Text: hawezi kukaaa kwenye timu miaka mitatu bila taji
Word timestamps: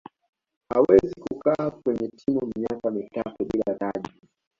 hawezi 0.69 1.21
kukaaa 1.21 1.71
kwenye 1.71 2.07
timu 2.07 2.51
miaka 2.57 2.91
mitatu 2.91 3.45
bila 3.53 3.75
taji 3.75 4.11